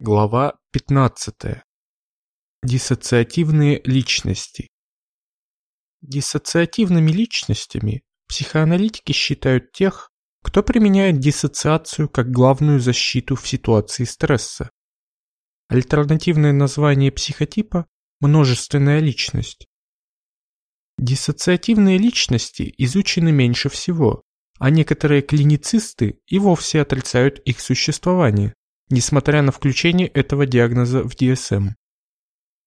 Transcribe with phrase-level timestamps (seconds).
[0.00, 1.34] Глава 15.
[2.62, 4.68] Диссоциативные личности.
[6.02, 10.12] Диссоциативными личностями психоаналитики считают тех,
[10.44, 14.70] кто применяет диссоциацию как главную защиту в ситуации стресса.
[15.66, 17.88] Альтернативное название психотипа–
[18.20, 19.66] множественная личность.
[20.96, 24.22] Диссоциативные личности изучены меньше всего,
[24.60, 28.54] а некоторые клиницисты и вовсе отрицают их существование
[28.90, 31.70] несмотря на включение этого диагноза в DSM.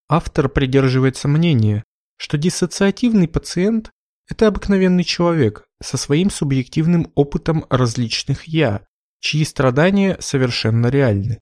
[0.07, 1.84] Автор придерживается мнения,
[2.17, 3.91] что диссоциативный пациент–
[4.29, 8.85] это обыкновенный человек со своим субъективным опытом различных «я»,
[9.20, 11.39] чьи страдания совершенно реальны.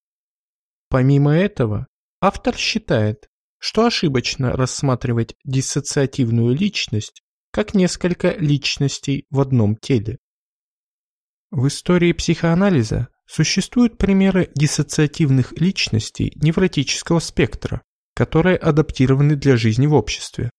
[0.89, 1.87] Помимо этого,
[2.21, 3.27] автор считает,
[3.59, 10.17] что ошибочно рассматривать диссоциативную личность как несколько личностей в одном теле.
[11.51, 17.83] В истории психоанализа Существуют примеры диссоциативных личностей невротического спектра,
[18.15, 20.49] которые адаптированы для жизни в обществе.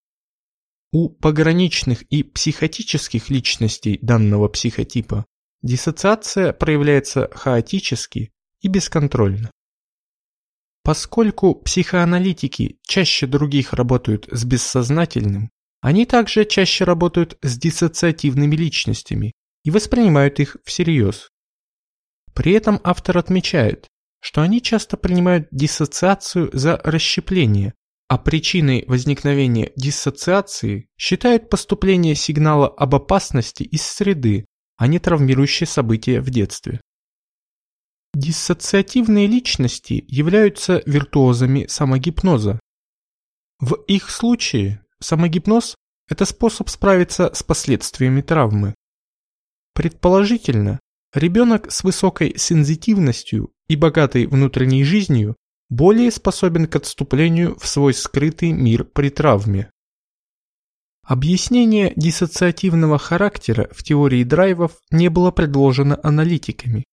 [0.93, 5.27] У пограничных и психотических личностей данного психотипа
[5.63, 8.31] диссоциация проявляется хаотически
[8.61, 9.51] и бесконтрольно.
[10.85, 19.33] Поскольку психоаналитики чаще других работают с бессознательным, они также чаще работают с диссоциативными личностями
[19.65, 21.31] и воспринимают их всерьез.
[22.35, 23.87] При этом автор отмечает,
[24.21, 27.75] что они часто принимают диссоциацию за расщепление,
[28.09, 36.21] а причиной возникновения диссоциации считают поступление сигнала об опасности из среды, а не травмирующие события
[36.21, 36.81] в детстве.
[38.13, 42.59] Диссоциативные личности являются виртуозами самогипноза.
[43.61, 45.77] В их случае самогипноз–
[46.09, 48.75] это способ справиться с последствиями травмы.
[49.75, 50.81] Предположительно,
[51.13, 55.37] Ребенок с высокой сензитивностью и богатой внутренней жизнью
[55.69, 59.71] более способен к отступлению в свой скрытый мир при травме.
[61.03, 66.85] Объяснение диссоциативного характера в теории драйвов не было предложено аналитиками.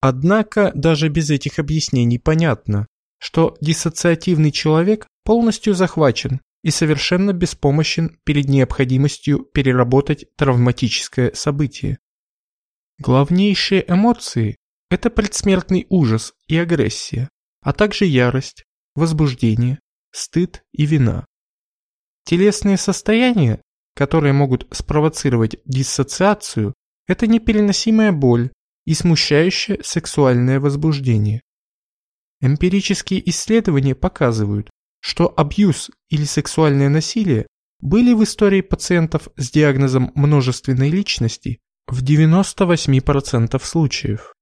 [0.00, 2.86] Однако даже без этих объяснений понятно,
[3.18, 11.98] что диссоциативный человек полностью захвачен и совершенно беспомощен перед необходимостью переработать травматическое событие.
[13.00, 14.56] Главнейшие эмоции–
[14.90, 17.28] это предсмертный ужас и агрессия,
[17.60, 18.64] а также ярость,
[18.96, 19.78] возбуждение,
[20.10, 21.24] стыд и вина.
[22.24, 23.62] Телесные состояния,
[23.94, 26.74] которые могут спровоцировать диссоциацию,
[27.06, 28.50] это непереносимая боль
[28.84, 31.42] и смущающее сексуальное возбуждение.
[32.40, 37.46] Эмпирические исследования показывают, что абьюз или сексуальное насилие
[37.78, 44.34] были в истории пациентов с диагнозом множественной личности в 98% случаев.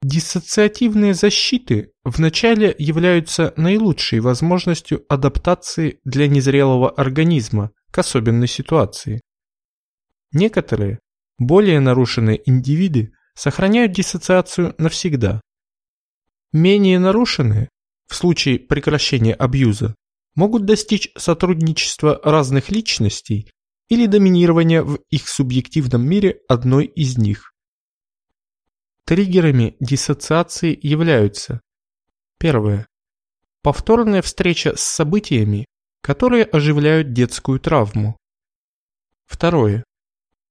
[0.00, 9.20] Диссоциативные защиты вначале являются наилучшей возможностью адаптации для незрелого организма к особенной ситуации.
[10.32, 11.00] Некоторые,
[11.38, 15.40] более нарушенные индивиды сохраняют диссоциацию навсегда.
[16.52, 17.68] Менее нарушенные,
[18.06, 19.94] в случае прекращения абьюза,
[20.34, 23.50] могут достичь сотрудничества разных личностей
[23.88, 27.52] или доминирования в их субъективном мире одной из них.
[29.04, 31.60] Триггерами диссоциации являются
[32.38, 32.86] Первое.
[33.62, 35.66] Повторная встреча с событиями,
[36.02, 38.16] которые оживляют детскую травму.
[39.26, 39.82] Второе.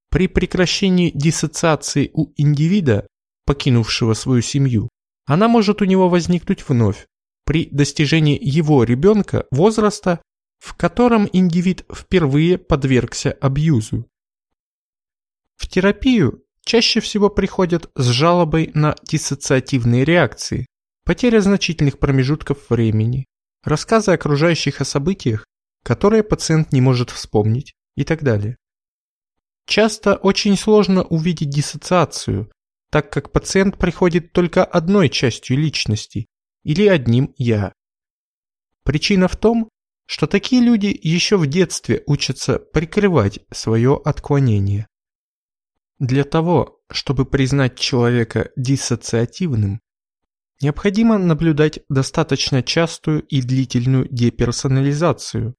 [0.10, 3.08] При прекращении диссоциации у индивида,
[3.46, 4.90] покинувшего свою семью,
[5.26, 7.08] она может у него возникнуть вновь
[7.48, 10.22] при достижении его ребенка возраста
[10.60, 14.08] в котором индивид впервые подвергся абьюзу.
[15.56, 20.66] В терапию чаще всего приходят с жалобой на диссоциативные реакции,
[21.04, 23.26] потеря значительных промежутков времени,
[23.64, 25.46] рассказы окружающих о событиях,
[25.84, 28.58] которые пациент не может вспомнить и так далее.
[29.66, 32.52] Часто очень сложно увидеть диссоциацию,
[32.90, 36.28] так как пациент приходит только одной частью личности
[36.64, 37.74] или одним «я».
[38.84, 39.70] Причина в том,
[40.08, 44.88] что такие люди еще в детстве учатся прикрывать свое отклонение.
[46.00, 49.82] Для того, чтобы признать человека диссоциативным,
[50.62, 55.56] необходимо наблюдать достаточно частую и длительную деперсонализацию.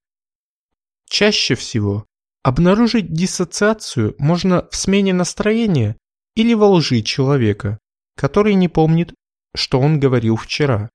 [1.08, 2.06] Чаще всего
[2.42, 5.96] обнаружить диссоциацию можно в смене настроения
[6.34, 7.78] или во лжи человека,
[8.16, 9.12] который не помнит,
[9.54, 10.88] что он говорил вчера.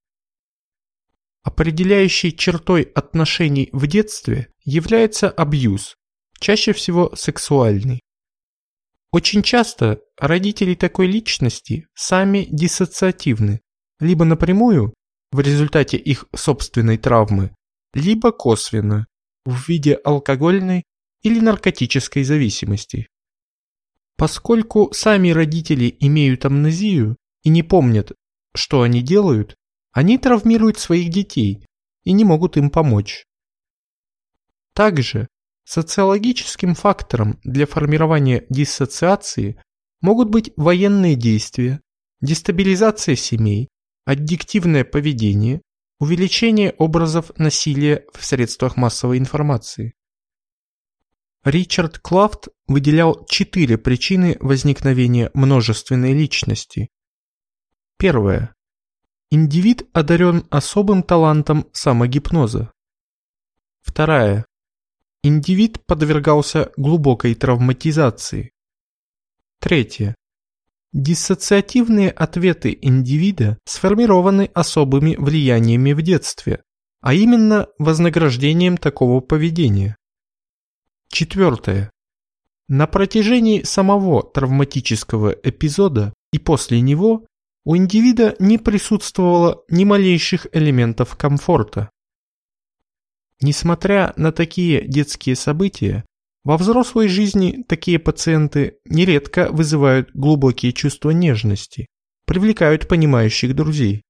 [1.44, 5.96] Определяющей чертой отношений в детстве является абьюз,
[6.40, 8.00] чаще всего сексуальный.
[9.12, 13.62] Очень часто родители такой личности сами диссоциативны,
[14.00, 14.94] либо напрямую,
[15.32, 17.54] в результате их собственной травмы,
[17.94, 19.08] либо косвенно,
[19.46, 20.84] в виде алкогольной
[21.24, 23.08] или наркотической зависимости.
[24.16, 28.14] Поскольку сами родители имеют амнезию и не помнят,
[28.56, 29.56] что они делают,
[29.94, 31.66] они травмируют своих детей
[32.04, 33.26] и не могут им помочь.
[34.74, 35.28] Также
[35.64, 39.62] социологическим фактором для формирования диссоциации
[40.02, 41.80] могут быть военные действия,
[42.20, 43.70] дестабилизация семей,
[44.06, 45.62] аддиктивное поведение,
[46.00, 49.94] увеличение образов насилия в средствах массовой информации.
[51.46, 56.90] Ричард Клафт выделял четыре причины возникновения множественной личности.
[57.98, 58.54] Первое.
[59.36, 62.72] Индивид одарен особым талантом самогипноза.
[63.82, 64.46] Вторая.
[65.24, 68.52] Индивид подвергался глубокой травматизации.
[69.60, 70.14] Третье.
[70.92, 76.62] Диссоциативные ответы индивида сформированы особыми влияниями в детстве,
[77.02, 79.96] а именно вознаграждением такого поведения.
[81.08, 81.90] Четвертое.
[82.68, 87.26] На протяжении самого травматического эпизода и после него
[87.66, 91.90] у индивида не присутствовало ни малейших элементов комфорта.
[93.42, 96.06] Несмотря на такие детские события,
[96.44, 101.88] во взрослой жизни такие пациенты нередко вызывают глубокие чувства нежности,
[102.26, 104.04] привлекают понимающих друзей.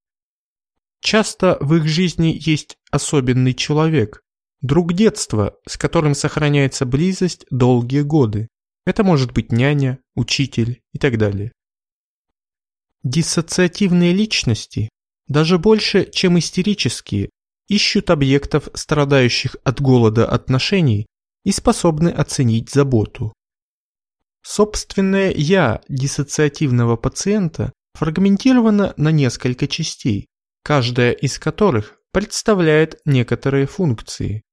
[1.01, 4.23] Часто в их жизни есть особенный человек,
[4.63, 8.47] Друг детства, с которым сохраняется близость долгие годы.
[8.85, 11.51] Это может быть няня, учитель и так далее.
[13.03, 14.87] Диссоциативные личности,
[15.27, 17.29] даже больше, чем истерические,
[17.67, 21.07] ищут объектов, страдающих от голода отношений
[21.43, 23.33] и способны оценить заботу.
[24.41, 30.27] Собственное «я» диссоциативного пациента фрагментировано на несколько частей,
[30.63, 34.43] каждая из которых представляет некоторые функции.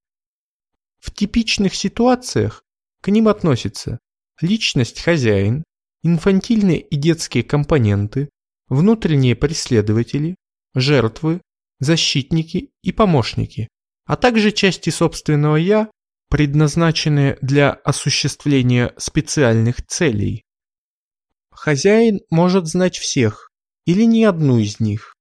[0.98, 2.64] В типичных ситуациях
[3.00, 4.00] к ним относятся
[4.40, 5.62] личность хозяин,
[6.02, 8.28] инфантильные и детские компоненты,
[8.70, 10.36] внутренние преследователи,
[10.74, 11.42] жертвы,
[11.80, 13.68] защитники и помощники,
[14.06, 15.90] а также части собственного «я»,
[16.30, 20.44] предназначенные для осуществления специальных целей.
[21.50, 23.50] Хозяин может знать всех
[23.84, 25.16] или ни одну из них.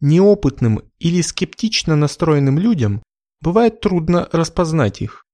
[0.00, 3.02] Неопытным или скептично настроенным людям
[3.40, 5.24] бывает трудно распознать их.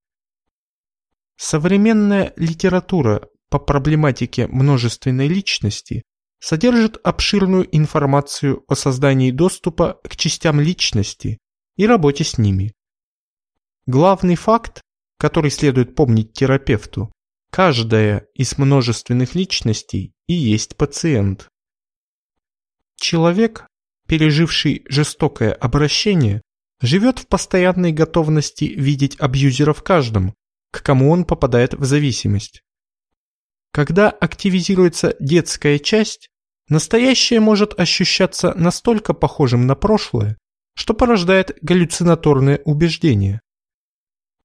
[1.36, 6.02] Современная литература по проблематике множественной личности
[6.42, 11.38] содержит обширную информацию о создании доступа к частям личности
[11.76, 12.74] и работе с ними.
[13.86, 14.80] Главный факт,
[15.18, 17.12] который следует помнить терапевту,
[17.50, 21.48] каждая из множественных личностей и есть пациент.
[22.96, 23.68] Человек,
[24.08, 26.42] переживший жестокое обращение,
[26.80, 30.34] живет в постоянной готовности видеть абьюзера в каждом,
[30.72, 32.62] к кому он попадает в зависимость.
[33.70, 36.28] Когда активизируется детская часть,
[36.72, 40.38] настоящее может ощущаться настолько похожим на прошлое,
[40.74, 43.42] что порождает галлюцинаторные убеждения.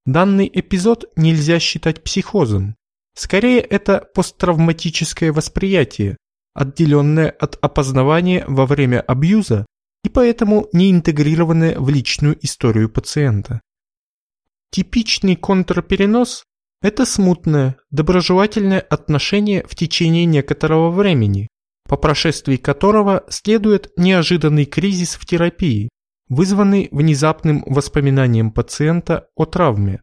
[0.06, 2.75] Данный эпизод нельзя считать психозом.
[3.13, 6.18] Скорее, это посттравматическое восприятие,
[6.53, 9.65] отделенное от опознавания во время абьюза
[10.03, 13.61] и поэтому не интегрированы в личную историю пациента.
[14.69, 16.44] Типичный контрперенос–
[16.81, 21.47] это смутное, доброжелательное отношение в течение некоторого времени,
[21.87, 25.89] по прошествии которого следует неожиданный кризис в терапии,
[26.29, 30.01] вызванный внезапным воспоминанием пациента о травме.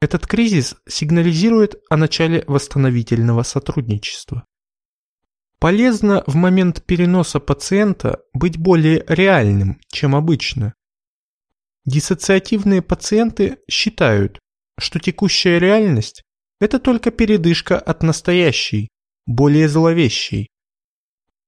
[0.00, 4.44] Этот кризис сигнализирует о начале восстановительного сотрудничества.
[5.58, 10.74] Полезно в момент переноса пациента быть более реальным, чем обычно.
[11.86, 14.38] Диссоциативные пациенты считают,
[14.78, 16.22] что текущая реальность–
[16.60, 18.88] это только передышка от настоящей,
[19.26, 20.48] более зловещей.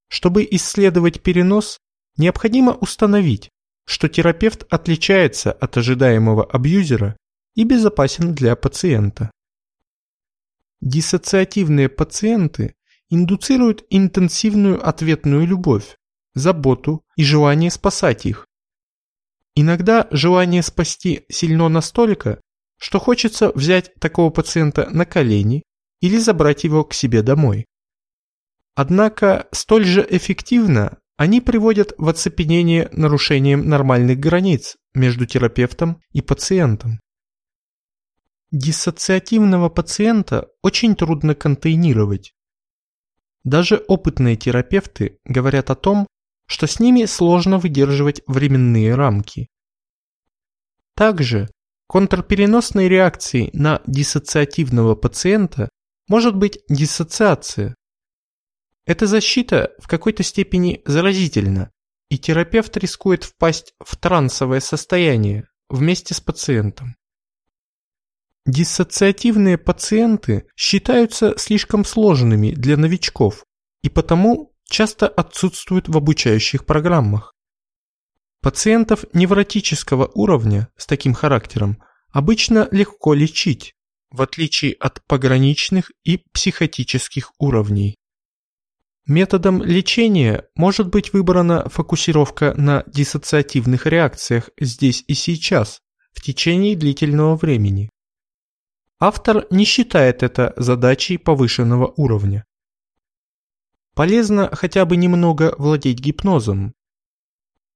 [0.08, 1.78] Чтобы исследовать перенос,
[2.16, 3.50] необходимо установить,
[3.84, 7.16] что терапевт отличается от ожидаемого абьюзера
[7.54, 9.30] и безопасен для пациента.
[10.80, 12.74] Диссоциативные пациенты
[13.08, 15.96] индуцируют интенсивную ответную любовь,
[16.34, 18.46] заботу и желание спасать их.
[19.54, 22.40] Иногда желание спасти сильно настолько,
[22.78, 25.62] что хочется взять такого пациента на колени
[26.00, 27.64] или забрать его к себе домой.
[28.76, 37.00] Однако столь же эффективно они приводят в оцепенение нарушением нормальных границ между терапевтом и пациентом.
[38.50, 42.34] Диссоциативного пациента очень трудно контейнировать.
[43.44, 46.06] Даже опытные терапевты говорят о том,
[46.46, 49.48] что с ними сложно выдерживать временные рамки.
[50.94, 51.48] Также
[51.86, 55.70] контрпереносной реакцией на диссоциативного пациента
[56.08, 57.74] может быть диссоциация.
[58.86, 61.72] Эта защита в какой-то степени заразительна,
[62.08, 66.94] и терапевт рискует впасть в трансовое состояние вместе с пациентом.
[68.46, 73.44] Диссоциативные пациенты считаются слишком сложными для новичков
[73.82, 77.34] и потому часто отсутствуют в обучающих программах.
[78.40, 83.74] Пациентов невротического уровня с таким характером обычно легко лечить,
[84.10, 87.96] в отличие от пограничных и психотических уровней.
[89.06, 95.80] Методом лечения может быть выбрана фокусировка на диссоциативных реакциях здесь и сейчас,
[96.12, 97.88] в течение длительного времени.
[98.98, 102.44] Автор не считает это задачей повышенного уровня.
[103.94, 106.74] Полезно хотя бы немного владеть гипнозом.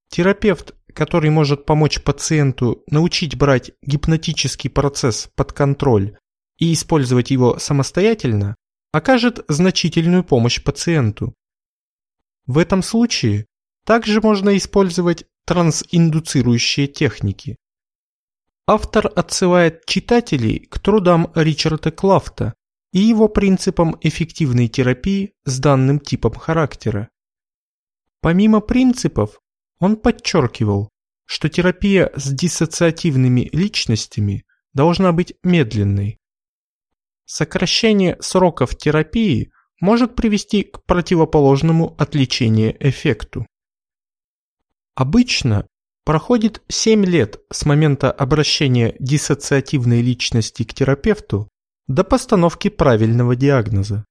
[0.09, 6.19] Терапевт, который может помочь пациенту научить брать гипнотический процесс под контроль
[6.59, 8.57] и использовать его самостоятельно,
[8.93, 11.35] окажет значительную помощь пациенту.
[12.47, 13.47] В этом случае
[13.85, 17.57] также можно использовать трансиндуцирующие техники.
[18.67, 22.55] Автор отсылает читателей к трудам Ричарда Клафта
[22.93, 27.09] и его принципам эффективной терапии с данным типом характера.
[28.21, 29.41] Помимо принципов,
[29.79, 30.91] он подчеркивал,
[31.25, 36.20] что терапия с диссоциативными личностями должна быть медленной.
[37.33, 43.47] Сокращение сроков терапии может привести к противоположному от лечения эффекту.
[44.97, 45.69] Обычно
[46.05, 51.49] проходит 7 лет с момента обращения диссоциативной личности к терапевту
[51.87, 54.05] до постановки правильного диагноза.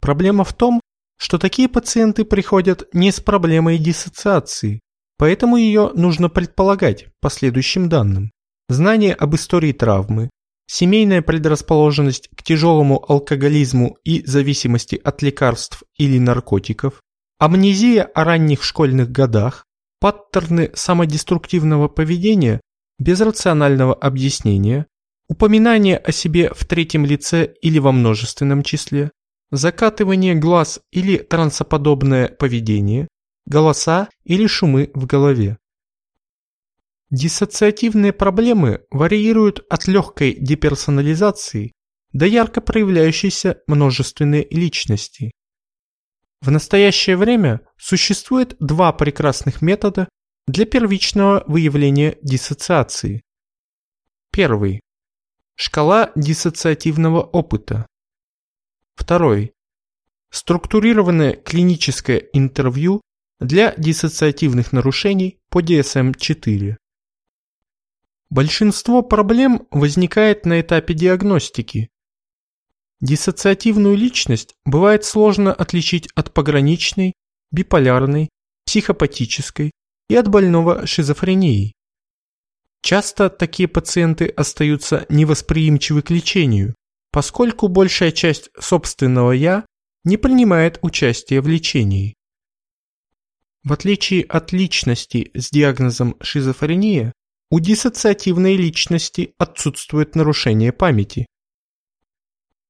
[0.00, 0.80] Проблема в том,
[1.18, 4.78] что такие пациенты приходят не с проблемой диссоциации,
[5.18, 8.30] поэтому ее нужно предполагать по следующим данным.
[8.68, 10.30] Знание об истории травмы,
[10.66, 17.02] семейная предрасположенность к тяжелому алкоголизму и зависимости от лекарств или наркотиков,
[17.38, 19.64] амнезия о ранних школьных годах,
[20.00, 22.60] паттерны самодеструктивного поведения
[22.98, 24.86] без рационального объяснения,
[25.28, 29.10] упоминание о себе в третьем лице или во множественном числе,
[29.50, 33.08] закатывание глаз или трансоподобное поведение,
[33.46, 35.58] голоса или шумы в голове.
[37.10, 41.72] Диссоциативные проблемы варьируют от легкой деперсонализации
[42.12, 45.32] до ярко проявляющейся множественной личности.
[46.40, 50.08] В настоящее время существует два прекрасных метода
[50.46, 53.22] для первичного выявления диссоциации.
[54.30, 54.80] Первый.
[55.56, 57.86] Шкала диссоциативного опыта.
[58.94, 59.52] Второй.
[60.30, 63.00] Структурированное клиническое интервью
[63.40, 66.76] для диссоциативных нарушений по DSM-4.
[68.30, 71.90] Большинство проблем возникает на этапе диагностики.
[73.00, 77.12] Диссоциативную личность бывает сложно отличить от пограничной,
[77.50, 78.30] биполярной,
[78.66, 79.72] психопатической
[80.08, 81.74] и от больного шизофренией.
[82.82, 86.74] Часто такие пациенты остаются невосприимчивы к лечению,
[87.10, 89.64] поскольку большая часть собственного «я»
[90.04, 92.14] не принимает участие в лечении.
[93.62, 97.12] В отличие от личности с диагнозом шизофрения,
[97.54, 101.24] у диссоциативной личности отсутствует нарушение памяти.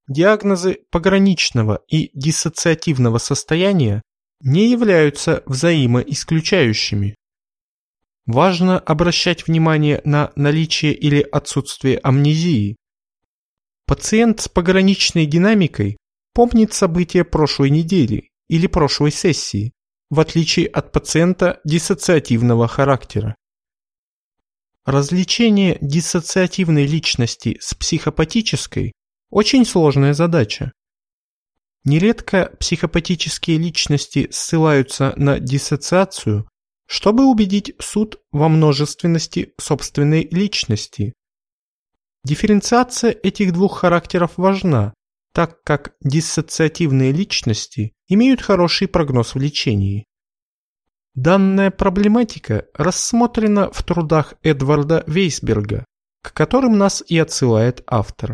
[0.09, 4.03] Диагнозы пограничного и диссоциативного состояния
[4.41, 7.15] не являются взаимоисключающими.
[8.27, 12.77] Важно обращать внимание на наличие или отсутствие амнезии.
[13.87, 15.97] Пациент с пограничной динамикой
[16.35, 19.73] помнит события прошлой недели или прошлой сессии,
[20.11, 23.35] в отличие от пациента диссоциативного характера.
[24.85, 28.93] Различение диссоциативной личности с психопатической–
[29.31, 30.73] очень сложная задача.
[31.85, 36.47] Нередко психопатические личности ссылаются на диссоциацию,
[36.87, 41.15] чтобы убедить суд во множественности собственной личности.
[42.23, 44.93] Дифференциация этих двух характеров важна,
[45.33, 50.05] так как диссоциативные личности имеют хороший прогноз в лечении.
[51.15, 55.85] Данная проблематика рассмотрена в трудах Эдварда Вейсберга,
[56.23, 58.33] к которым нас и отсылает автор.